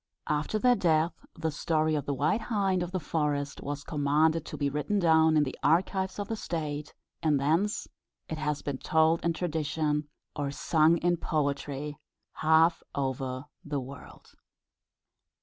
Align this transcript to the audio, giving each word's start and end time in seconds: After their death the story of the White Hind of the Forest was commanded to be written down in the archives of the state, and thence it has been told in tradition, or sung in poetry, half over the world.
After 0.27 0.57
their 0.57 0.73
death 0.75 1.13
the 1.35 1.51
story 1.51 1.93
of 1.93 2.07
the 2.07 2.13
White 2.15 2.41
Hind 2.41 2.81
of 2.81 2.91
the 2.91 2.99
Forest 2.99 3.61
was 3.61 3.83
commanded 3.83 4.47
to 4.47 4.57
be 4.57 4.67
written 4.67 4.97
down 4.97 5.37
in 5.37 5.43
the 5.43 5.55
archives 5.61 6.17
of 6.17 6.27
the 6.27 6.35
state, 6.35 6.91
and 7.21 7.39
thence 7.39 7.87
it 8.27 8.39
has 8.39 8.63
been 8.63 8.79
told 8.79 9.23
in 9.23 9.33
tradition, 9.33 10.09
or 10.35 10.49
sung 10.49 10.97
in 10.97 11.17
poetry, 11.17 11.99
half 12.37 12.81
over 12.95 13.45
the 13.63 13.79
world. 13.79 14.33